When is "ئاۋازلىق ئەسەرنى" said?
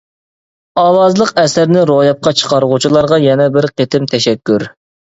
0.83-1.85